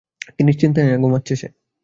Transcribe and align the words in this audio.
কী 0.35 0.41
নিশ্চিন্তেই 0.43 0.85
না 0.87 0.95
ঘুমাচ্ছে 1.03 1.33
সে! 1.35 1.47